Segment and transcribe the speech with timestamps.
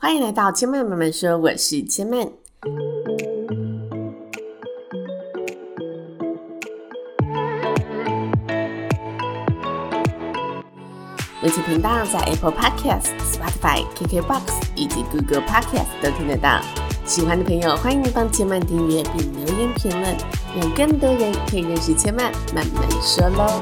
[0.00, 2.32] 欢迎来到千嫚慢慢说，我是千嫚。
[11.42, 14.40] 本期频道在 Apple Podcast、Spotify、KKBox
[14.76, 16.60] 以及 Google Podcast 都听得到。
[17.04, 20.16] 喜欢的朋友，欢迎帮千嫚订阅并留言评论，
[20.56, 22.22] 让更多人可以认识千嫚
[22.54, 23.58] 慢慢说喽。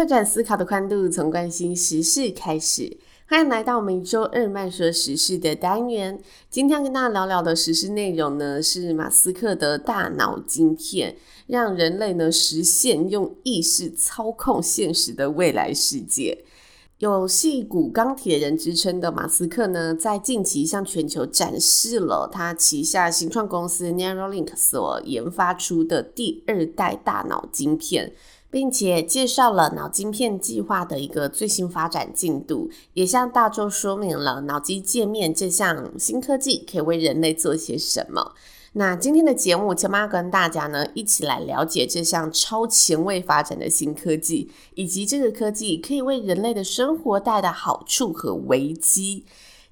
[0.00, 2.96] 拓展思考的宽度，从关心时事开始。
[3.28, 6.18] 欢迎来到每周二慢说时事的单元。
[6.48, 11.16] 今天要跟大家聊聊的时事内容呢，是马斯克的大脑晶片，
[11.48, 16.44] 让人类呢实现用意识操控现实的未来世界。
[16.96, 28.14] 有戏骨钢铁人之称的马斯克呢，在近期向全球展示了他旗下新创公司 Neuralink 所研发出的第二代大脑晶片。
[28.50, 38.32] 并且介绍了脑晶片计划的一个最新发展进度，也向大众说明了脑机界面这项新科技可以为人类做些什么。
[38.74, 49.24] 那今天的节目，千嫚跟大家呢一起来了解这项超前卫发展的新科技，以及这个科技可以为人类的生活带来的好处和危机。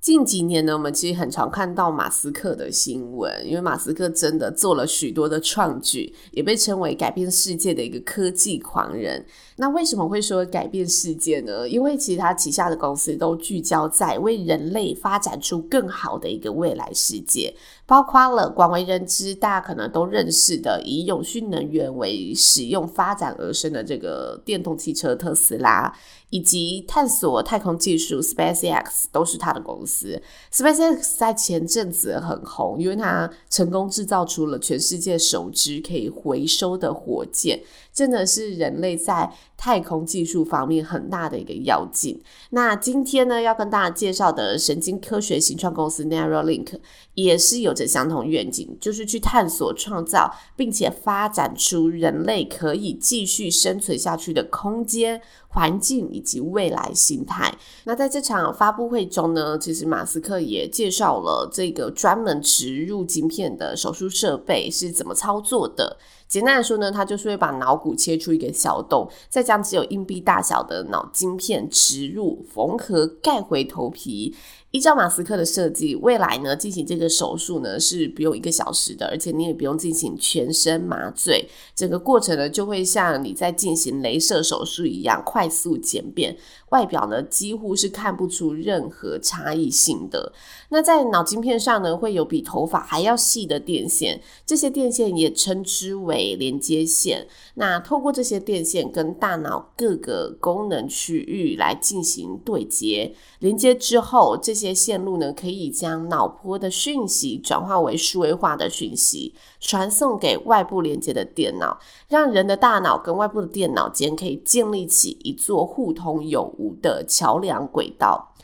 [0.08, 9.22] 近几年呢，我们其实很常看到马斯克的新闻，因为马斯克真的做了许多的创举，也被称为改变世界的一个科技狂人。
[9.60, 11.68] 那为什么会说改变世界呢？
[11.68, 17.52] 因为其实他旗下的公司都聚焦在为人类发展出更好的一个未来世界，
[17.84, 25.92] 包括了广为人知、大家可能都认识的以永续能源为使用发展而生的这个电动汽车特斯拉。
[26.30, 30.20] 以及探索太空技术，SpaceX 都是他的公司。
[30.52, 37.58] SpaceX 在前阵子很红，因为它成功制造出了全世界首支可以回收的火箭，
[37.98, 42.22] 真的是人类在太空技术方面很大的一个要进。
[42.50, 46.78] 那今天呢，要跟大家介绍的神经科学型创公司 Neuralink
[47.14, 55.20] 也是有着相同愿景，就是去探索、创造，并且发展出人类可以继续生存下去的空间。
[55.48, 57.52] 环境以及未来心态。
[57.84, 65.96] 那在这场发布会中呢，其实马斯克也介绍了这个专门植入晶片的手术设备是怎么操作的。
[66.28, 74.34] 简单来说呢，他就是会把脑骨切出一个小洞，再将只有硬币大小的脑晶片植入、缝合、盖回头皮。
[74.70, 86.36] 依照马斯克的设计，未来呢进行这个手术呢是不用一个小时的，而且你也不用进行全身麻醉，整个过程呢就会像你在进行镭射手术一样快速简便，
[86.68, 90.34] 外表呢几乎是看不出任何差异性的。
[90.68, 97.26] 那在脑晶片上呢会有比头发还要细的电线，这些电线也称之为连接线。
[97.54, 104.57] 那透过这些电线跟大脑各个功能区域来进行对接，连接之后这。
[104.58, 118.34] 这些线路呢，可以将脑波的讯息转化为数位化的讯息，传送给外部连接的电脑，让人的大脑跟外部的电脑间可以建立起一座互通有无的桥梁轨道。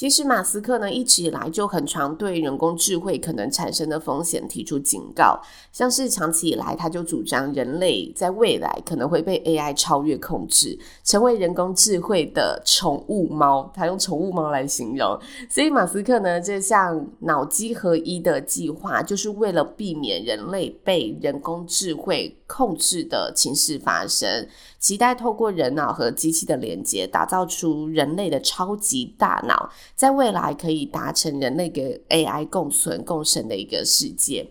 [0.00, 5.38] 其实马斯克呢一直以来就很常对人工智慧可能产生的风险提出警告，
[5.72, 15.20] 像是长期以来他就主张人类在未来可能会被 AI 超越控制，成为人工智慧的宠物猫，他用宠物猫来形容。
[15.50, 29.68] 所以马斯克呢这项脑机合一的计划，就是为了避免人类被人工智慧控制的情势发生，期待透过人脑和机器的连接，打造出人类的超级大脑。
[29.94, 34.48] 在未来可以达成人类跟 AI 共存共生的一个世界。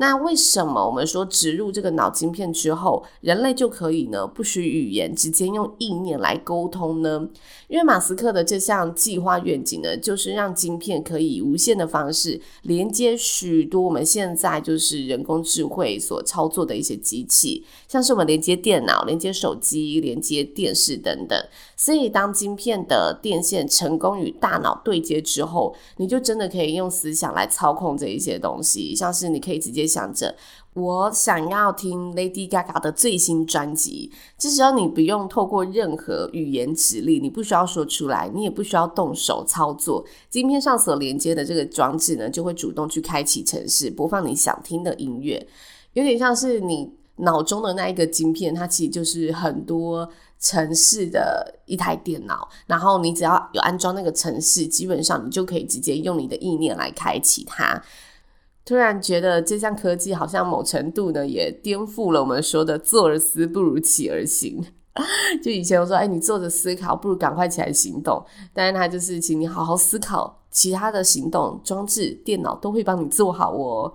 [0.00, 4.24] 那为什么我们说植入这个脑晶片之后，人类就可以呢？
[4.24, 7.28] 不需语言，直接用意念来沟通呢？
[7.66, 21.36] 因为马斯克的这项计划愿景呢，就是让晶片可以无限的方式连接许多我们现在就是人工智慧所操作的一些机器，像是我们连接电脑、连接手机、连接电视等等。
[21.76, 29.87] 所以，当晶片的电线成功与大脑对接之后，你就真的可以用思想来操控这一些东西，像是你可以直接。
[29.88, 30.36] 想着，
[30.74, 45.48] 我想要听 Lady Gaga 的最新专辑，这时候你不用透过任何语言指令，你不需要说出来，你也不需要动手操作，晶片上所连接的这个装置呢，就会主动去开启程式，播放你想听的音乐，
[45.94, 50.08] 有点像是你脑中的那一个晶片，它其实就是很多
[50.38, 57.82] 城市的一台电脑，然后你只要有安装那个城市，基本上你就可以直接用你的意念来开启它。
[58.68, 64.62] 突然觉得这项科技好像某程度呢，也颠覆了我们说的“坐而思不如起而行”。
[65.42, 68.22] 就以前我说，哎，你坐着思考，不如赶快起来行动。
[68.52, 73.90] 但是它就是，请你好好思考，其他的行动装置、电脑都会帮你做好哦。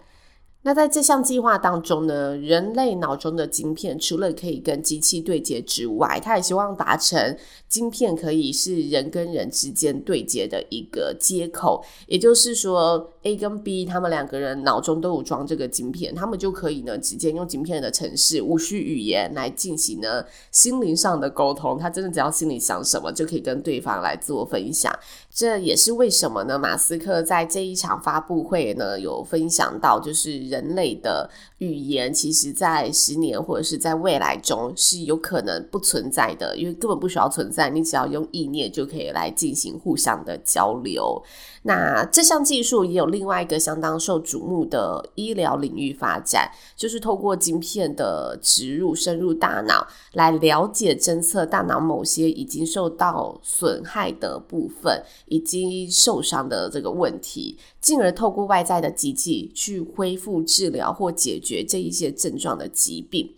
[0.65, 7.37] 那在这项计划当中呢，人类脑中的晶片除了可以跟机器对接之外，他也希望达成
[7.67, 11.83] 晶片可以是人跟人之间对接的一个接口。
[12.07, 20.23] 也就是说，A 跟 B 他们两个人脑中都有装这个晶片，他们就可以呢直接用晶片的程式，无需语言来进行呢
[20.53, 21.77] 心灵上的沟通。
[21.77, 24.97] 他真的只要心里想什么，就可以跟对方来做分享。
[25.29, 26.57] 这也是为什么呢？
[26.57, 30.52] 马斯克在这一场发布会呢有分享到，就是。
[30.53, 31.27] 人类的
[31.57, 41.21] 语言，其实在十年或者是在未来中是有可能不存在的，因为根本不需要存在，你只要用意念就可以来进行互相的交流。
[41.63, 63.33] 那这项技术也有另外一个相当受瞩目的医疗领域发展，就是透过晶片的植入深入大脑，来了解侦测大脑某些已经受到损害的部分，以及受伤的这个问题，进而透过外在的机器去恢复治疗或解决这一些症状的疾病。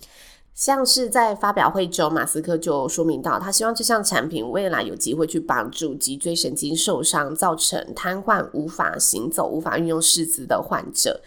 [0.55, 11.21] 像是在发表会中，马斯克就说明到，他希望这项产品未来有机会去帮助脊椎神经受伤造成瘫痪、无法行走、无法运用四肢的患者。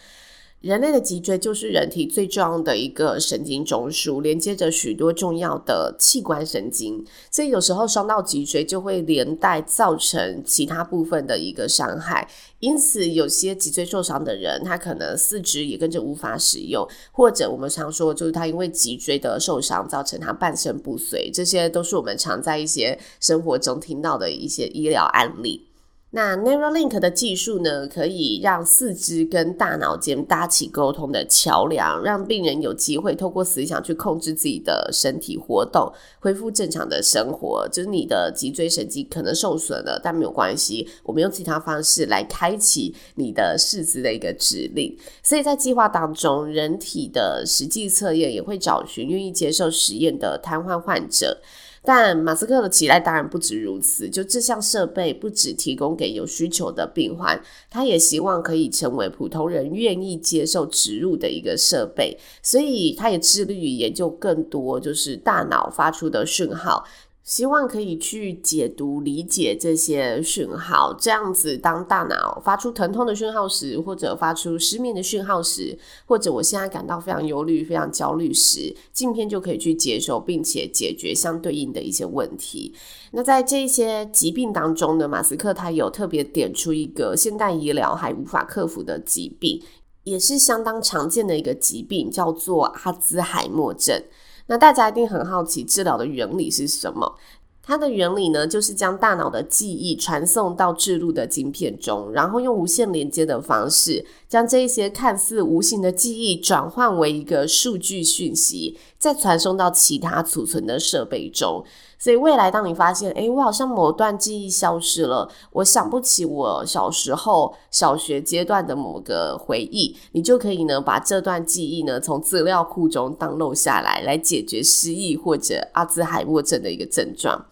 [0.61, 7.01] 人类的脊椎就是人体最重要的一个神经中枢，连接着许多重要的器官神经，
[7.31, 12.29] 所以有时候伤到脊椎就会连带造成其他部分的一个伤害。
[12.59, 25.68] 因此，有些脊椎受伤的人，他可能四肢也跟着无法使用，或者我们常说，就是他因为脊椎的受伤造成他半身不遂，这些都是我们常在一些生活中听到的一些医疗案例。
[26.11, 37.67] 那 Neuralink 的技术呢，可以让四肢跟大脑间搭起沟通的桥梁，让病人有机会透过思想去控制自己的身体活动，恢复正常的生活。
[37.71, 44.97] 就是你的脊椎神经可能受损了，但没有关系，我们用其他方式来开启你的四肢的一个指令。
[45.21, 51.37] 所以在计划当中，人体的实际测验也会找寻愿意接受实验的瘫痪患者。
[51.83, 66.85] 但马斯克的期待当然不止如此，就这项设备不只提供给有需求的病患，他也希望可以成为普通人愿意接受植入的一个设备，所以他也致力于研究更多就是大脑发出的讯号。
[67.29, 75.77] 希望可以去解读、理解这些讯号，这样子，当大脑发出疼痛的讯号时，或者发出失眠的讯号时，
[76.07, 82.73] 或者我现在感到非常忧虑、非常焦虑时，镜片就可以去接受，并且解决相对应的一些问题。
[83.11, 89.61] 那在这些疾病当中呢，马斯克他有特别点出一个现代医疗还无法克服的疾病，
[90.03, 94.01] 也是相当常见的一个疾病，叫做阿兹海默症。
[94.49, 97.15] 那大家一定很好奇，治疗的原理是什么？
[97.61, 111.63] 它的原理呢，就是将大脑的记忆传送到置入的晶片中，然后用无线连接的方式，将这一些看似无形的记忆转换为一个数据讯息，再传送到其他储存的设备中。
[111.97, 127.45] 所以未来，当你发现，哎，我好像某段记忆消失了，我想不起我小时候小学阶段的某个回忆，你就可以呢把这段记忆呢从资料库中当漏下来，来解决失忆或者阿兹海默症的一个症状。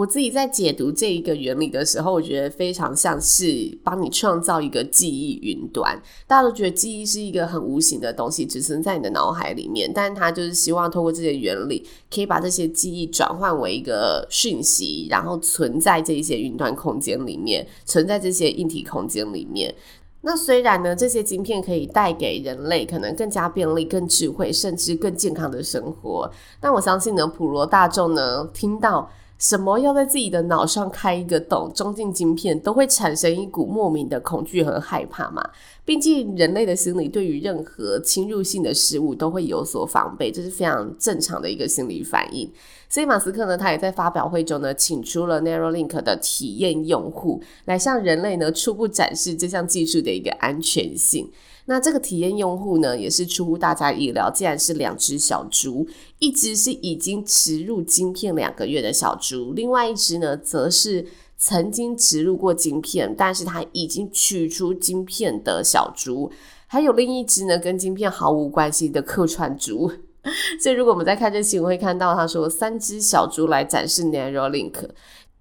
[0.00, 5.94] 我自己在解读这一个原理的时候，我觉得非常像是帮你创造一个记忆云端。
[6.26, 19.74] 大家都觉得记忆是一个很无形的东西，只存在你的脑海里面，但是它就是希望透过这些原理，可以把这些记忆转换为一个讯息，然后存在这一些云端空间里面，存在这些硬体空间里面。
[20.22, 29.10] 那虽然呢，这些晶片可以带给人类可能更加便利、更智慧，甚至更健康的生活，但我相信呢，普罗大众呢，听到。
[29.40, 35.42] 什么要在自己的脑上开一个洞，装进晶片，都会产生一股莫名的恐惧和害怕嘛？
[35.90, 42.48] 毕竟人类的心理对于任何侵入性的事物都会有所防备，这是非常正常的一个心理反应。
[42.88, 51.28] 所以马斯克呢，他也在发表会中呢，请出了 Neuralink 的体验用户，来向人类呢初步展示这项技术的一个安全性。
[51.64, 55.84] 那这个体验用户呢，也是出乎大家意料，竟然是两只小猪，
[56.20, 61.04] 一只是已经植入晶片两个月的小猪，另外一只呢，则是
[61.42, 66.30] 曾经植入过晶片，但是它已经取出晶片的小猪，
[66.66, 69.90] 还有另一只呢，跟晶片毫无关系的客串猪。
[70.60, 74.74] 所以如果我们在看这新闻，会看到他说三只小猪来展示 Neuralink。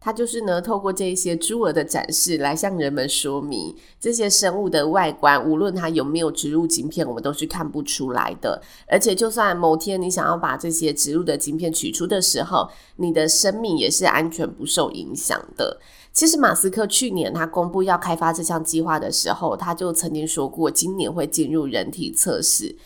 [0.01, 8.61] 它就是呢，透过这些猪儿的展示来向人们说明这些生物的外观，无论它有没有植入晶片，我们都是看不出来的。
[8.87, 15.79] 而且，就算某天你想要把这些植入的晶片取出的时候，你的生命也是安全不受影响的。
[16.13, 22.77] 其实，马斯克去年他公布要开发这项计划的时候，他就曾经说过，今年会进入人体测试。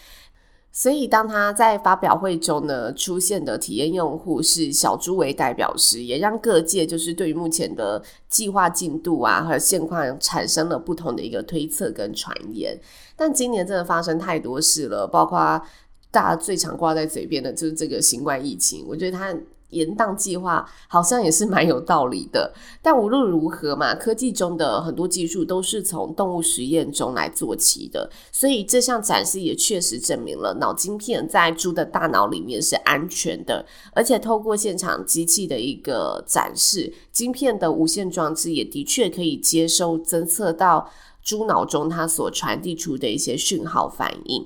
[0.75, 12.75] 所以，当他在发表会中呢，出现的体验用户是小猪为代表时，也让各界就是对于目前的计划进度啊和现况产生了不同的一个推测跟传言。
[13.15, 15.61] 但今年真的发生太多事了，包括
[16.09, 19.31] 大家最常挂在嘴边的就是这个新冠疫情，我觉得他。
[19.73, 40.89] 延宕计划好像也是蛮有道理的，但无论如何嘛，科技中的很多技术都是从动物实验中来做起的，所以这项展示也确实证明了脑晶片在猪的大脑里面是安全的，而且透过现场机器的一个展示，晶片的无线装置也的确可以接收、侦测到
[41.23, 44.45] 猪脑中它所传递出的一些讯号反应。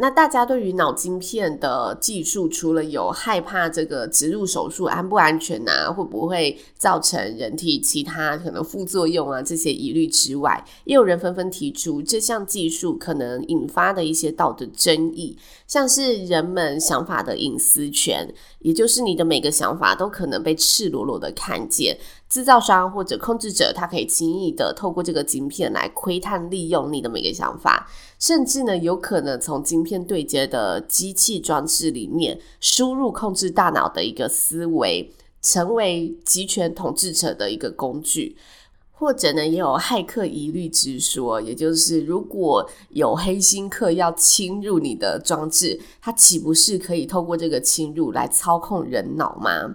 [0.00, 21.98] 那大家对于脑晶片的技术，除了有害怕这个植入手术安不安全啊，会不会造成人体其他可能副作用啊这些疑虑之外，也有人纷纷提出这项技术可能引发的一些道德争议，像是人们想法的隐私权，也就是你的每个想法都可能被赤裸裸的看见。
[22.30, 38.36] 制造商或者控制者，他可以轻易的透过这个晶片来窥探、利用你的每个想法，甚至呢，有可能从晶片对接的机器装置里面输入控制大脑的一个思维，成为集权统治者的一个工具。
[38.92, 49.74] 或者呢，也有骇客疑虑之说，也就是如果有黑心客要侵入你的装置，他岂不是可以透过这个侵入来操控人脑吗？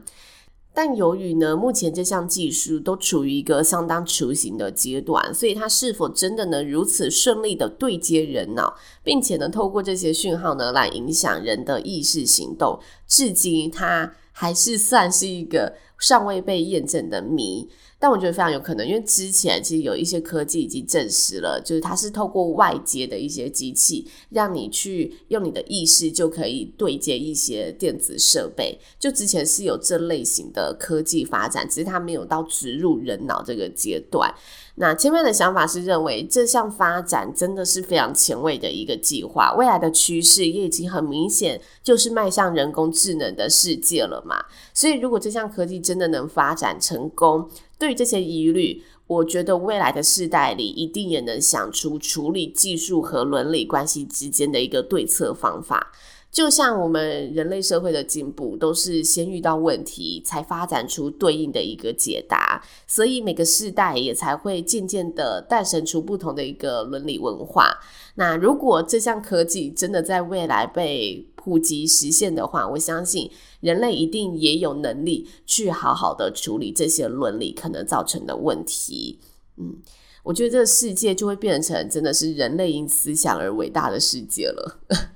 [0.76, 12.78] 但由于呢，目前这项技术都处于一个相当雏形的阶段，所以它是否真的能如此顺利的对接人脑，并且呢，透过这些讯号呢来影响人的意识行动，
[13.08, 17.70] 至今它还是算是一个尚未被验证的谜。
[18.06, 28.78] 但我觉得非常有可能，因为之前其实有一些科技已经证实了，就是它是透过外接的一些机器，让你去用你的意识就可以对接一些电子设备。
[29.00, 34.32] 就之前是有这类型的科技发展，只是它没有到植入人脑这个阶段。
[34.78, 44.44] 那千曼的想法是认为这项发展真的是非常前卫的一个计划，未来的趋势也已经很明显，就是迈向人工智能的世界了嘛。
[44.74, 55.92] 所以如果这项科技真的能发展成功，对于这些疑虑，我觉得未来的世代里一定也能想出处理技术和伦理关系之间的一个对策方法。
[56.36, 67.80] 就像我们人类社会的进步，都是先遇到问题，才发展出对应的一个解答，所以每个世代也才会渐渐的诞生出不同的一个伦理文化。
[68.16, 79.22] 那如果这项科技真的在未来被普及实现的话，我相信人类一定也有能力去好好的处理这些伦理可能造成的问题。
[79.56, 79.78] 嗯，
[80.24, 84.82] 我觉得这个世界就会变成真的是人类因思想而伟大的世界了。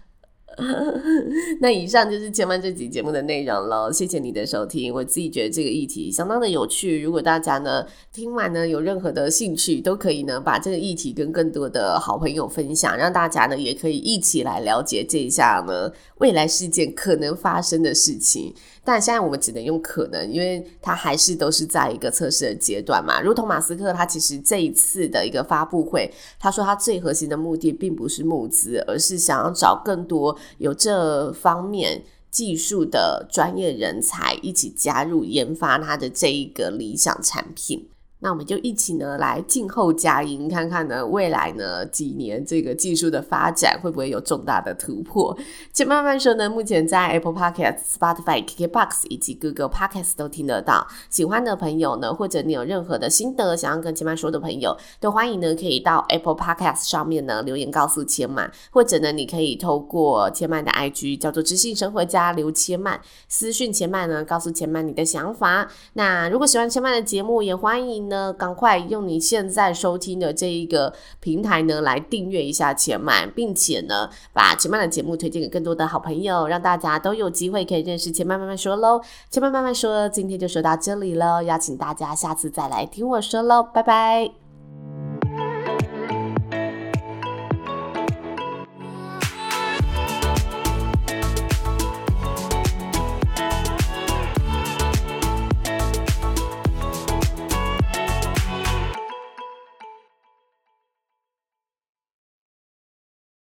[1.62, 4.94] 那以上就是千曼这集节目的内容了，谢谢你的收听。
[4.94, 18.54] 我自己觉得这个议题相当的有趣，如果大家呢听完呢有任何的兴趣，都可以呢把这个议题跟更多的好朋友分享，让大家呢也可以一起来了解这一下呢未来事件可能发生的事情。
[18.84, 23.22] 但现在我们只能用可能，因为它还是都是在一个测试的阶段嘛。
[23.22, 30.36] 如同马斯克他其实这一次的一个发布会，他说他最核心的目的并不是募资，而是想要找更多。
[30.58, 37.90] 有这方面技术的专业人才一起加入研发他的这一个理想产品。
[38.22, 45.38] 那我们就一起呢来静候佳音，看看呢未来呢几年这个技术的发展会不会有重大的突破。
[45.72, 50.86] 千曼慢说呢，目前在 Apple Podcast、Spotify、KKBox 以及 Google Podcast 都听得到。
[51.10, 63.00] 喜欢的朋友呢，或者你有任何的心得想要跟千曼说的朋友，都欢迎呢可以到 Apple Podcast 上面呢留言告诉千曼，或者呢你可以透过千曼的 IG 叫做知性生活家刘千曼
[63.30, 65.70] 私讯千曼呢，告诉千曼你的想法。
[65.94, 68.09] 那如果喜欢千曼的节目，也欢迎。
[68.10, 79.02] 那，赶快用你现在收听的这一个平台呢，来订阅一下千曼，并且呢，把千曼的节目推荐给更多的好朋友，让大家都有机会可以认识千曼慢慢说喽。
[79.30, 84.49] 千曼慢慢说，今天就说到这里喽，邀请大家下次再来听我说喽，拜拜。